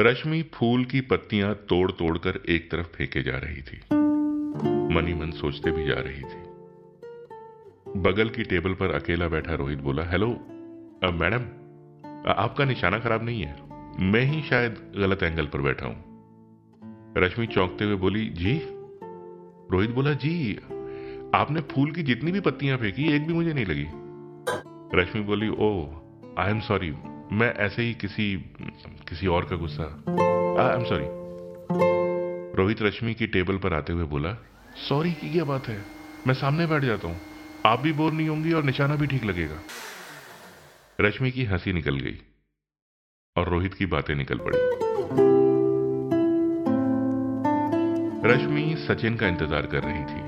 [0.00, 3.80] रश्मि फूल की पत्तियाँ तोड़ तोड़कर एक तरफ़ फेंके जा रही थी।
[4.94, 6.40] मनी मन सोचते भी जा रही थी।
[8.00, 10.28] बगल की टेबल पर अकेला बैठा रोहित बोला, हेलो
[11.14, 11.42] मैडम
[12.34, 13.56] आपका निशाना खराब नहीं है।
[14.02, 18.60] मैं ही शायद गलत एंगल पर बैठा हूँ। रश्मि चौंकते हुए बोली, जी?
[19.72, 20.54] रोहित बोला, जी,
[21.34, 23.86] आपने फूल की जितनी भी पत्तियाँ फेंकी, एक भी मुझे नहीं लगी।
[24.98, 25.70] रश्मि बोली ओ
[26.38, 26.90] आई एम सॉरी,
[27.32, 28.36] मैं ऐसे ही किसी
[29.10, 29.84] किसी और का गुस्सा।
[30.62, 31.06] I am sorry
[32.56, 34.32] Rohit Rashmi की टेबल पर आते हुए बोला
[34.88, 35.78] सॉरी की क्या बात है?
[36.26, 37.20] मैं सामने बैठ जाता हूँ।
[37.66, 39.58] आप भी बोर नहीं होंगी और निशाना भी ठीक लगेगा.
[41.00, 42.18] रश्मि की हँसी निकल गई
[43.36, 44.58] और रोहित की बातें निकल पड़ी।
[48.24, 50.22] रश्मि सचिन का इंतज़ार कर रही थी।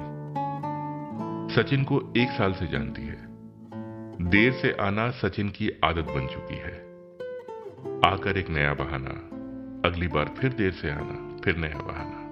[1.55, 6.55] सचिन को एक साल से जानती है। देर से आना सचिन की आदत बन चुकी
[6.55, 6.92] है।
[8.05, 9.11] आकर एक नया बहाना।
[9.89, 12.23] अगली बार फिर देर से आना फिर नया बहाना।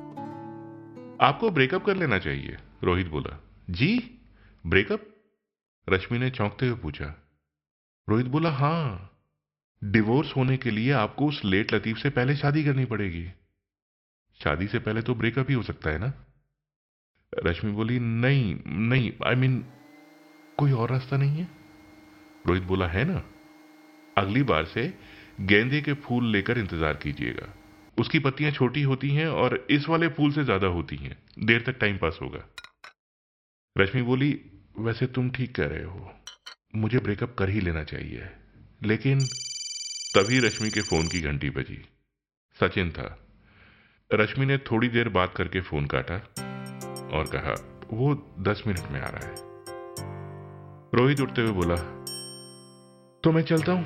[1.27, 4.19] आपको ब्रेकअप कर लेना चाहिए रोहित बोला। जी?
[4.67, 5.17] ब्रेकअप?
[5.89, 7.15] रश्मि ने चौंकते हुए पूछा।
[8.09, 9.11] रोहित बोला हाँ।
[9.85, 13.31] डिवोर्स होने के लिए आपको उस लेट लतीफ से पहले शादी करनी पड़ेगी।
[14.43, 16.13] शादी से पहले तो ब्रेकअप ही हो सकता है ना?
[17.47, 19.71] रश्मि बोली नहीं नहीं आई I मीन mean,
[20.57, 21.49] कोई और रास्ता नहीं है?
[22.47, 23.25] रोहित बोला है ना।
[24.19, 24.99] अगली बार से
[25.41, 27.55] गेंदे के फूल लेकर इंतज़ार कीजिएगा।
[27.99, 31.79] उसकी पत्तियाँ छोटी होती हैं और इस वाले फूल से ज़्यादा होती हैं। देर तक
[31.79, 32.45] टाइम पास होगा।
[33.79, 34.41] रश्मि बोली,
[34.79, 36.13] वैसे तुम ठीक कह रहे हो।
[36.77, 38.29] मुझे ब्रेकअप कर ही लेना चाहिए।
[38.83, 39.21] लेकिन
[40.15, 41.85] तभी रश्मि के फ़ोन की घंटी बजी।
[42.61, 43.19] सचिन था।
[44.13, 46.15] रश्मि ने थोड़ी देर बात करके फ़ोन काटा
[47.17, 47.55] और कहा,
[47.93, 49.35] वो दस मिनट में आ रहा है।
[50.95, 51.77] रोहित उठते हुए बोला
[53.25, 53.85] तो मैं चलता हूँ।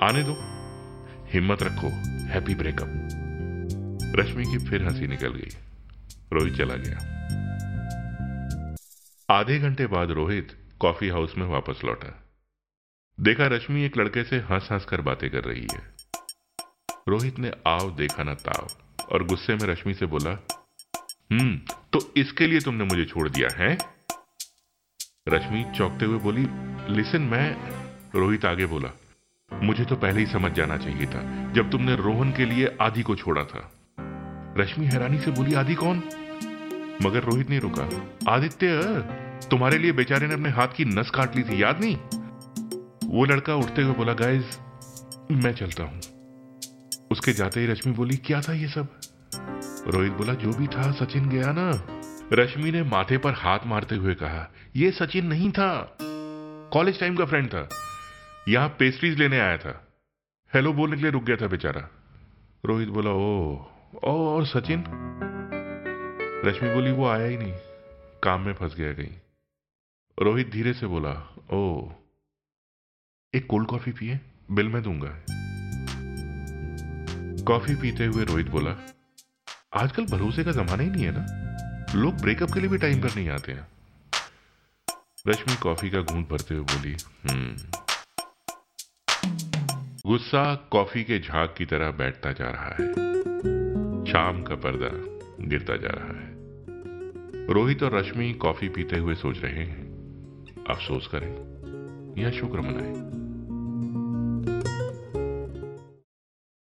[0.00, 0.51] आने दो।
[1.32, 1.88] हिम्मत रखो
[2.26, 2.88] हैप्पी ब्रेकअप
[4.16, 5.50] रश्मि की फिर हँसी निकल गई।
[6.32, 6.96] रोहित चला गया।
[9.30, 12.24] आधे घंटे बाद रोहित कॉफ़ी हाउस में वापस लौटा।
[13.20, 15.94] देखा रश्मि एक लड़के से हंस हंस कर बातें कर रही है।
[17.08, 18.68] रोहित ने आव देखा ना ताव
[19.12, 20.46] और गुस्से में रश्मि से बोला
[21.32, 21.56] हम्म
[21.92, 23.78] तो इसके लिए तुमने मुझे छोड़ दिया है?
[25.28, 26.46] रश्मि चौंकते हुए बोली
[26.94, 27.56] लिसन मैं,
[28.14, 28.88] रोहित आगे बोला
[29.62, 33.16] मुझे तो पहले ही समझ जाना चाहिए था, जब तुमने रोहन के लिए आदि को
[33.16, 33.70] छोड़ा था।
[34.58, 36.02] रश्मि हैरानी से बोली, आदि कौन?
[37.02, 37.88] मगर रोहित नहीं रुका,
[38.28, 38.80] आदित्य,
[39.50, 41.96] तुम्हारे लिए बेचारे ने अपने हाथ की नस काट ली थी, याद नहीं?
[43.10, 44.44] वो लड़का उठते हुए बोला गाइज़
[45.32, 46.00] मैं चलता हूँ।
[47.10, 48.88] उसके जाते ही रश्मि बोली, क्या था ये सब?
[49.88, 51.70] रोहित बोला, जो भी था, सचिन गया ना?
[52.32, 55.96] रश्मि ने माथे पर हाथ मारते हुए कहा यह सचिन नहीं था।
[56.72, 57.68] कॉलेज टाइम का फ्रेंड था।
[58.48, 59.72] यहाँ पेस्ट्रीज लेने आया था।
[60.54, 61.88] हेलो बोलने के लिए रुक गया था बेचारा।
[62.66, 63.56] रोहित बोला ओ
[64.04, 64.84] ओ और सचिन?
[66.44, 67.52] रश्मि बोली, वो आया ही नहीं।
[68.22, 69.14] काम में फंस गया कहीं।
[70.18, 71.12] रोहित धीरे से बोला
[71.52, 71.90] ओ
[73.34, 74.20] एक कोल्ड कॉफ़ी पिए,
[74.50, 75.24] बिल मैं दूँगा।
[77.44, 78.76] कॉफ़ी पीते हुए रोहित बोला,
[79.74, 83.14] आजकल भरोसे का जमाना ही नहीं है ना। लोग ब्रेकअप के लिए भी टाइम पर
[83.16, 83.66] नहीं आते हैं।
[85.28, 86.96] रश्मि कॉफ़ी का घूंट भरते हुए बोली
[87.30, 87.81] हम्म
[90.06, 92.92] गुस्सा कॉफ़ी के झाग की तरह बैठता जा रहा है।
[94.04, 94.88] शाम का पर्दा
[95.46, 96.32] गिरता जा रहा है।
[97.52, 99.82] रोहित और रश्मि कॉफ़ी पीते हुए सोच रहे हैं।
[100.70, 101.32] अफसोस करें
[102.22, 103.21] या शुक्र मनाएँ।